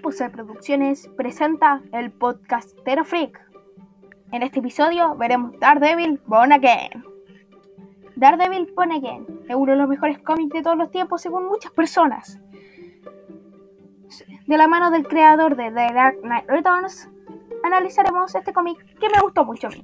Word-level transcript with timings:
Pixel 0.00 0.30
Producciones 0.30 1.08
presenta 1.16 1.82
el 1.92 2.10
podcastero 2.10 3.04
Freak. 3.04 3.38
En 4.32 4.42
este 4.42 4.60
episodio 4.60 5.14
veremos 5.16 5.58
Daredevil 5.60 6.20
Born 6.26 6.52
Again. 6.52 7.04
Daredevil 8.16 8.72
Born 8.74 8.92
Again 8.92 9.26
es 9.48 9.54
uno 9.54 9.72
de 9.72 9.78
los 9.78 9.88
mejores 9.88 10.18
cómics 10.20 10.54
de 10.54 10.62
todos 10.62 10.78
los 10.78 10.90
tiempos 10.90 11.20
según 11.20 11.46
muchas 11.46 11.72
personas. 11.72 12.40
De 14.46 14.56
la 14.56 14.68
mano 14.68 14.90
del 14.90 15.06
creador 15.06 15.54
de 15.56 15.70
The 15.70 15.92
Dark 15.94 16.20
Knight 16.22 16.48
Returns, 16.48 17.10
analizaremos 17.62 18.34
este 18.34 18.52
cómic 18.52 18.78
que 18.98 19.08
me 19.08 19.20
gustó 19.20 19.44
mucho 19.44 19.66
a 19.66 19.70
mí. 19.70 19.82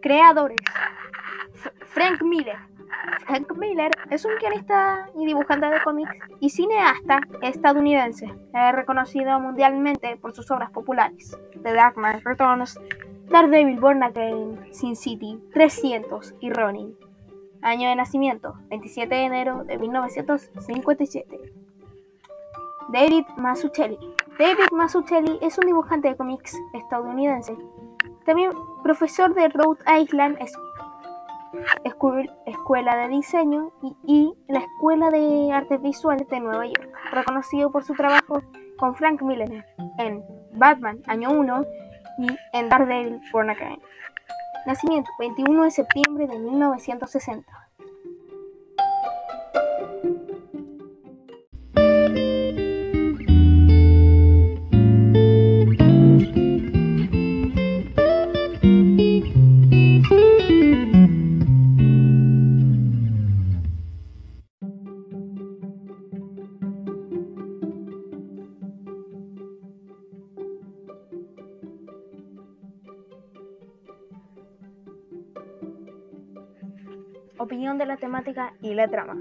Creadores. 0.00 0.60
Frank 1.86 2.22
Miller. 2.22 2.58
Frank 3.26 3.52
Miller 3.56 3.90
es 4.10 4.24
un 4.24 4.32
guionista 4.40 5.08
y 5.16 5.26
dibujante 5.26 5.66
de 5.66 5.82
cómics 5.82 6.16
y 6.40 6.50
cineasta 6.50 7.20
estadounidense, 7.42 8.26
Es 8.54 8.74
reconocido 8.74 9.38
mundialmente 9.40 10.16
por 10.16 10.32
sus 10.34 10.50
obras 10.50 10.70
populares: 10.70 11.36
The 11.62 11.72
Dark 11.72 11.94
Knight 11.94 12.24
Returns, 12.24 12.78
Daredevil 13.28 13.80
Born 13.80 14.02
Again, 14.02 14.72
Sin 14.72 14.96
City, 14.96 15.38
300 15.52 16.34
y 16.40 16.52
Ronin. 16.52 16.96
Año 17.62 17.88
de 17.88 17.96
nacimiento: 17.96 18.54
27 18.70 19.14
de 19.14 19.24
enero 19.24 19.64
de 19.64 19.78
1957. 19.78 21.52
David 22.90 23.24
Mazzucchelli. 23.36 23.98
David 24.38 24.70
Mazzucchelli 24.72 25.38
es 25.42 25.58
un 25.58 25.66
dibujante 25.66 26.08
de 26.08 26.16
cómics 26.16 26.56
estadounidense 26.72 27.56
también 28.28 28.50
profesor 28.88 29.34
de 29.34 29.50
Rhode 29.50 29.84
Island 30.00 30.38
Escuela 32.46 32.96
de 32.96 33.08
Diseño 33.08 33.70
y, 34.06 34.32
la 34.48 34.60
Escuela 34.60 35.10
de 35.10 35.52
Artes 35.52 35.82
Visuales 35.82 36.26
de 36.28 36.40
Nueva 36.40 36.64
York, 36.64 36.88
reconocido 37.12 37.70
por 37.70 37.84
su 37.84 37.92
trabajo 37.92 38.42
con 38.78 38.94
Frank 38.94 39.20
Miller 39.20 39.66
en 39.98 40.24
Batman 40.52 41.02
Año 41.06 41.32
1 41.32 41.66
y 42.20 42.28
en 42.54 42.70
Daredevil 42.70 43.20
Born 43.30 43.50
Again. 43.50 43.78
Nacimiento 44.66 45.10
21 45.18 45.64
de 45.64 45.70
septiembre 45.70 46.26
de 46.26 46.38
1960. 46.38 47.67
Opinión 77.38 77.78
de 77.78 77.86
la 77.86 77.96
temática 77.96 78.52
y 78.60 78.74
la 78.74 78.88
trama. 78.88 79.16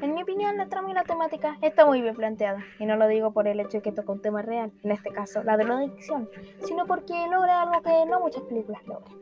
En 0.00 0.14
mi 0.14 0.22
opinión, 0.22 0.56
la 0.56 0.66
trama 0.66 0.90
y 0.90 0.94
la 0.94 1.04
temática 1.04 1.58
está 1.60 1.86
muy 1.86 2.02
bien 2.02 2.16
planteada, 2.16 2.58
y 2.80 2.86
no 2.86 2.96
lo 2.96 3.06
digo 3.06 3.32
por 3.32 3.46
el 3.46 3.60
hecho 3.60 3.78
de 3.78 3.82
que 3.82 3.92
toca 3.92 4.10
un 4.12 4.20
tema 4.20 4.42
real, 4.42 4.72
en 4.82 4.90
este 4.90 5.10
caso 5.10 5.42
la 5.44 5.56
de 5.56 5.64
la 5.64 5.78
adicción, 5.78 6.28
sino 6.64 6.86
porque 6.86 7.14
logra 7.30 7.62
algo 7.62 7.80
que 7.82 8.04
no 8.06 8.20
muchas 8.20 8.42
películas 8.42 8.84
logran. 8.86 9.16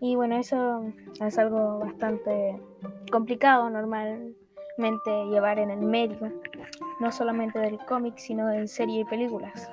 Y 0.00 0.14
bueno, 0.14 0.36
eso 0.36 0.84
es 1.20 1.38
algo 1.38 1.80
bastante 1.80 2.60
complicado 3.10 3.68
normalmente 3.68 5.26
llevar 5.28 5.58
en 5.58 5.70
el 5.70 5.80
medio, 5.80 6.32
no 7.00 7.10
solamente 7.10 7.58
del 7.58 7.78
cómic, 7.86 8.18
sino 8.18 8.52
en 8.52 8.68
serie 8.68 9.00
y 9.00 9.04
películas. 9.04 9.68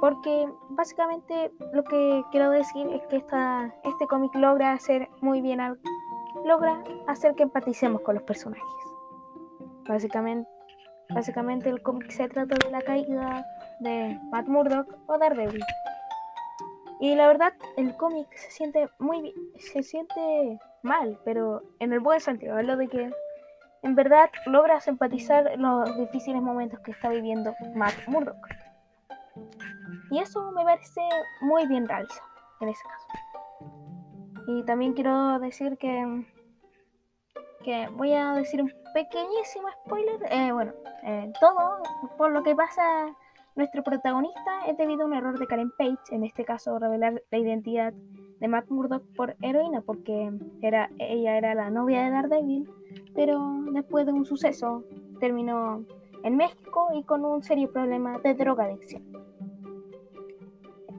Porque 0.00 0.48
básicamente 0.70 1.50
lo 1.72 1.82
que 1.82 2.22
quiero 2.30 2.50
decir 2.50 2.86
es 2.88 3.02
que 3.08 3.16
esta, 3.16 3.74
este 3.82 4.06
cómic 4.06 4.34
logra 4.36 4.72
hacer 4.72 5.08
muy 5.20 5.40
bien 5.40 5.60
algo 5.60 5.80
logra 6.44 6.82
hacer 7.06 7.34
que 7.34 7.44
empaticemos 7.44 8.02
con 8.02 8.14
los 8.14 8.24
personajes. 8.24 8.64
Básicamente, 9.88 10.48
básicamente 11.10 11.68
el 11.68 11.82
cómic 11.82 12.10
se 12.10 12.28
trata 12.28 12.54
de 12.54 12.70
la 12.70 12.82
caída 12.82 13.44
de 13.80 14.18
Matt 14.30 14.46
Murdock 14.46 14.88
o 15.06 15.18
Daredevil. 15.18 15.64
Y 17.00 17.14
la 17.16 17.26
verdad, 17.26 17.52
el 17.76 17.96
cómic 17.96 18.32
se 18.34 18.50
siente 18.50 18.88
muy 18.98 19.22
bien, 19.22 19.34
se 19.58 19.82
siente 19.82 20.60
mal, 20.82 21.18
pero 21.24 21.62
en 21.80 21.92
el 21.92 22.00
buen 22.00 22.20
sentido, 22.20 22.60
lo 22.62 22.76
de 22.76 22.88
que 22.88 23.10
en 23.82 23.94
verdad 23.96 24.30
logras 24.46 24.86
empatizar 24.86 25.58
los 25.58 25.96
difíciles 25.96 26.40
momentos 26.40 26.78
que 26.80 26.92
está 26.92 27.08
viviendo 27.08 27.54
Matt 27.74 27.94
Murdock. 28.06 28.48
Y 30.10 30.20
eso 30.20 30.52
me 30.52 30.62
parece 30.62 31.00
muy 31.40 31.66
bien 31.66 31.88
realizado 31.88 32.28
en 32.60 32.68
ese 32.68 32.82
caso. 32.84 33.31
Y 34.46 34.62
también 34.64 34.92
quiero 34.94 35.38
decir 35.38 35.76
que 35.78 36.24
que 37.62 37.88
voy 37.96 38.12
a 38.12 38.34
decir 38.34 38.60
un 38.60 38.72
pequeñísimo 38.92 39.68
spoiler. 39.84 40.20
Eh, 40.30 40.52
bueno, 40.52 40.72
eh, 41.04 41.32
todo 41.40 41.82
por 42.18 42.30
lo 42.30 42.42
que 42.42 42.54
pasa 42.54 42.82
nuestro 43.54 43.82
protagonista 43.82 44.66
es 44.66 44.76
debido 44.76 45.02
a 45.02 45.06
un 45.06 45.14
error 45.14 45.38
de 45.38 45.46
Karen 45.46 45.70
Page, 45.76 45.98
en 46.10 46.24
este 46.24 46.44
caso 46.44 46.78
revelar 46.78 47.22
la 47.30 47.38
identidad 47.38 47.92
de 47.92 48.48
Matt 48.48 48.70
Murdock 48.70 49.04
por 49.14 49.36
heroína, 49.40 49.82
porque 49.82 50.32
era, 50.62 50.90
ella 50.98 51.36
era 51.36 51.54
la 51.54 51.70
novia 51.70 52.02
de 52.02 52.10
Daredevil, 52.10 52.68
pero 53.14 53.40
después 53.72 54.06
de 54.06 54.12
un 54.12 54.24
suceso 54.24 54.84
terminó 55.20 55.84
en 56.24 56.36
México 56.36 56.88
y 56.94 57.04
con 57.04 57.24
un 57.24 57.42
serio 57.42 57.70
problema 57.70 58.18
de 58.18 58.34
drogadicción. 58.34 59.02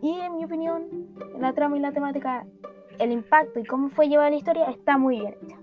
Y 0.01 0.19
en 0.19 0.35
mi 0.35 0.45
opinión, 0.45 1.07
la 1.39 1.53
trama 1.53 1.77
y 1.77 1.79
la 1.79 1.91
temática, 1.91 2.45
el 2.99 3.11
impacto 3.11 3.59
y 3.59 3.65
cómo 3.65 3.89
fue 3.89 4.07
llevada 4.07 4.29
la 4.29 4.35
historia 4.35 4.65
está 4.69 4.97
muy 4.97 5.19
bien 5.19 5.35
hecha. 5.43 5.57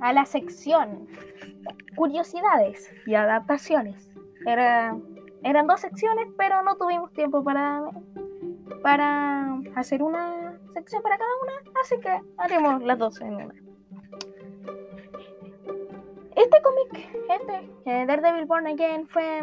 A 0.00 0.12
la 0.12 0.24
sección 0.24 1.08
curiosidades 1.94 2.92
y 3.06 3.14
adaptaciones. 3.14 4.10
Era, 4.46 4.96
eran 5.42 5.66
dos 5.66 5.80
secciones, 5.80 6.28
pero 6.36 6.62
no 6.62 6.76
tuvimos 6.76 7.12
tiempo 7.12 7.42
para, 7.42 7.82
para 8.82 9.58
hacer 9.76 10.02
una 10.02 10.58
sección 10.72 11.02
para 11.02 11.16
cada 11.16 11.30
una, 11.42 11.52
así 11.80 11.98
que 12.00 12.20
haremos 12.38 12.82
las 12.82 12.98
dos 12.98 13.20
en 13.20 13.34
una. 13.34 13.54
Este 16.36 16.62
cómic, 16.62 17.08
este, 17.30 17.70
eh, 17.86 18.06
Daredevil 18.06 18.46
Born 18.46 18.66
Again, 18.66 19.06
fue 19.06 19.40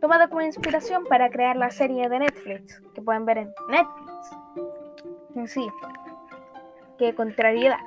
tomado 0.00 0.28
como 0.30 0.40
inspiración 0.40 1.04
para 1.04 1.28
crear 1.28 1.56
la 1.56 1.70
serie 1.70 2.08
de 2.08 2.20
Netflix, 2.20 2.80
que 2.94 3.02
pueden 3.02 3.26
ver 3.26 3.38
en 3.38 3.52
Netflix. 3.68 5.52
Sí, 5.52 5.68
qué 6.98 7.14
contrariedad. 7.14 7.78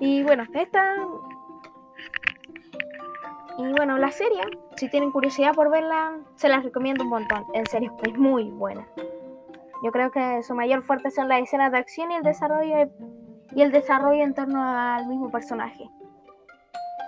Y 0.00 0.22
bueno, 0.22 0.44
esta. 0.54 0.96
Y 3.58 3.72
bueno, 3.72 3.98
la 3.98 4.10
serie, 4.10 4.40
si 4.76 4.88
tienen 4.88 5.12
curiosidad 5.12 5.54
por 5.54 5.70
verla, 5.70 6.18
se 6.36 6.48
las 6.48 6.64
recomiendo 6.64 7.04
un 7.04 7.10
montón. 7.10 7.44
En 7.54 7.66
serio, 7.66 7.94
es 8.02 8.16
muy 8.16 8.50
buena. 8.50 8.86
Yo 9.82 9.90
creo 9.90 10.10
que 10.10 10.42
su 10.42 10.54
mayor 10.54 10.82
fuerte 10.82 11.10
son 11.10 11.28
las 11.28 11.42
escenas 11.42 11.72
de 11.72 11.78
acción 11.78 12.10
y 12.10 12.16
el 12.16 12.22
desarrollo 12.22 12.90
y 13.54 13.62
el 13.62 13.72
desarrollo 13.72 14.22
en 14.22 14.34
torno 14.34 14.62
al 14.62 15.06
mismo 15.06 15.30
personaje. 15.30 15.90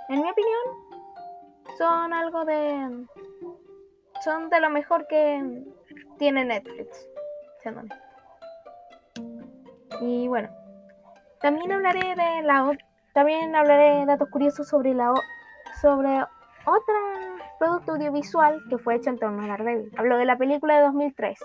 En 0.08 0.20
mi 0.20 0.30
opinión, 0.30 0.94
son 1.78 2.12
algo 2.12 2.44
de 2.44 3.06
son 4.22 4.48
de 4.50 4.60
lo 4.60 4.70
mejor 4.70 5.06
que 5.06 5.64
tiene 6.18 6.44
Netflix. 6.44 7.08
Y 10.00 10.28
bueno, 10.28 10.48
también 11.44 11.72
hablaré 11.72 12.14
de 12.14 12.42
la 12.42 12.72
también 13.12 13.54
hablaré 13.54 14.00
de 14.00 14.06
datos 14.06 14.30
curiosos 14.30 14.66
sobre 14.66 14.94
la 14.94 15.12
sobre 15.82 16.22
otra 16.64 16.94
producto 17.58 17.92
audiovisual 17.92 18.62
que 18.70 18.78
fue 18.78 18.94
hecho 18.94 19.10
en 19.10 19.18
torno 19.18 19.42
a 19.42 19.48
Daredevil. 19.48 19.92
Hablo 19.98 20.16
de 20.16 20.24
la 20.24 20.38
película 20.38 20.76
de 20.76 20.84
2003. 20.84 21.38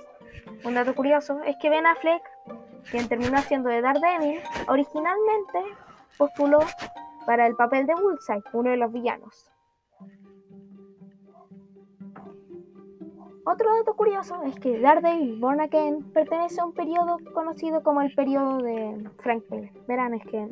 Un 0.63 0.75
dato 0.75 0.96
curioso 0.96 1.42
es 1.46 1.57
que 1.62 1.69
Ben 1.69 1.86
Affleck, 1.86 2.24
quien 2.90 3.10
terminó 3.10 3.40
haciendo 3.40 3.68
de 3.68 3.81
Daredevil, 3.81 4.40
originalmente 4.69 5.60
postuló 6.18 6.60
para 7.25 7.46
el 7.46 7.57
papel 7.57 7.86
de 7.86 7.96
Bullseye, 7.96 8.42
uno 8.54 8.69
de 8.69 8.78
los 8.78 8.94
villanos. 8.94 9.51
Otro 13.45 13.74
dato 13.77 13.95
curioso 13.95 14.41
es 14.44 14.59
que 14.59 14.80
Daredevil 14.80 15.39
Born 15.39 15.62
Again 15.62 16.03
pertenece 16.12 16.62
a 16.62 16.65
un 16.65 16.74
periodo 16.74 17.18
conocido 17.33 17.81
como 17.81 18.01
el 18.01 18.13
periodo 18.13 18.57
de 18.57 19.09
Frank 19.18 19.44
Miller. 19.50 19.71
Verán, 19.88 20.13
es 20.13 20.25
que 20.25 20.47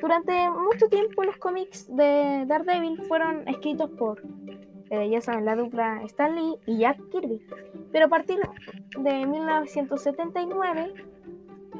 durante 0.00 0.50
mucho 0.50 0.88
tiempo 0.88 1.24
los 1.24 1.36
cómics 1.38 1.86
de 1.94 2.44
Daredevil 2.46 3.02
fueron 3.04 3.48
escritos 3.48 3.90
por, 3.90 4.22
eh, 4.90 5.08
ya 5.08 5.20
saben, 5.20 5.44
la 5.44 5.56
dupla 5.56 6.02
Stan 6.04 6.34
Lee 6.34 6.58
y 6.66 6.78
Jack 6.78 6.98
Kirby. 7.10 7.40
Pero 7.90 8.06
a 8.06 8.08
partir 8.08 8.38
de 8.98 9.26
1979, 9.26 10.94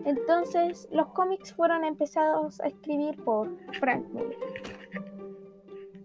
entonces 0.05 0.89
los 0.91 1.09
cómics 1.09 1.55
fueron 1.55 1.85
empezados 1.85 2.61
a 2.61 2.69
escribir 2.69 3.23
por 3.23 3.51
Frank 3.79 4.07
Miller. 4.09 4.39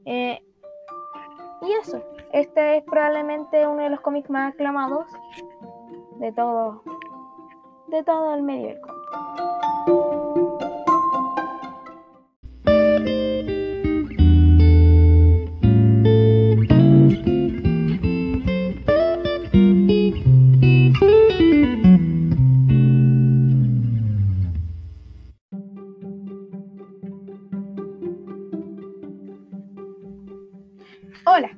Eh, 0.06 0.42
y 1.62 1.72
eso, 1.82 2.04
este 2.32 2.78
es 2.78 2.84
probablemente 2.84 3.68
uno 3.68 3.84
de 3.84 3.90
los 3.90 4.02
cómics 4.02 4.30
más 4.30 4.54
aclamados 4.54 5.06
de 6.20 6.32
todo, 6.32 6.84
de 7.88 8.04
todo 8.04 8.36
el 8.36 8.44
medio 8.44 8.68
del 8.70 8.82
cómic. 8.82 8.98
Hola, 31.30 31.58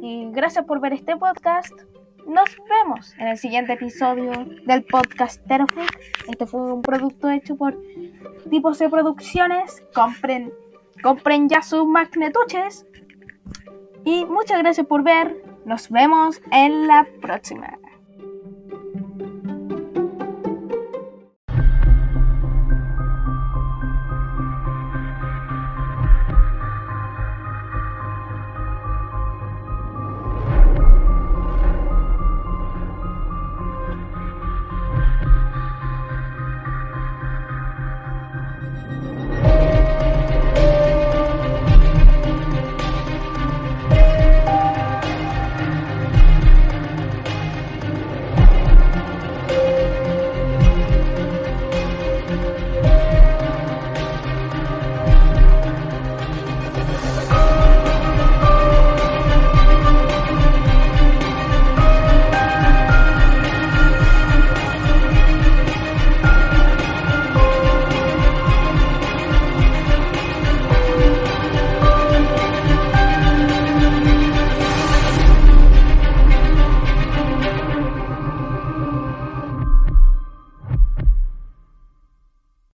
y 0.00 0.30
gracias 0.30 0.64
por 0.64 0.80
ver 0.80 0.92
este 0.92 1.16
podcast. 1.16 1.72
Nos 2.26 2.56
vemos 2.68 3.14
en 3.18 3.28
el 3.28 3.38
siguiente 3.38 3.72
episodio 3.72 4.32
del 4.66 4.84
podcast 4.84 5.44
Terofreak. 5.46 5.98
Este 6.28 6.46
fue 6.46 6.60
un 6.72 6.82
producto 6.82 7.30
hecho 7.30 7.56
por 7.56 7.76
tipos 8.50 8.78
de 8.78 8.88
producciones. 8.88 9.82
Compren, 9.94 10.52
compren 11.02 11.48
ya 11.48 11.62
sus 11.62 11.86
magnetuches. 11.86 12.86
Y 14.04 14.24
muchas 14.26 14.58
gracias 14.58 14.86
por 14.86 15.02
ver. 15.02 15.42
Nos 15.64 15.90
vemos 15.90 16.40
en 16.52 16.86
la 16.86 17.06
próxima. 17.20 17.78